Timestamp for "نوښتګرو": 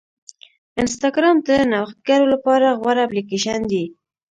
1.71-2.25